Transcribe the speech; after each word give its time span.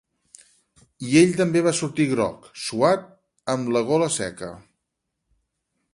I 1.09 1.09
ell 1.19 1.35
també 1.41 1.61
va 1.67 1.73
sortir 1.81 2.07
groc, 2.15 2.49
suat, 2.63 3.07
amb 3.57 3.73
la 3.77 3.87
gola 3.93 4.09
seca. 4.19 4.53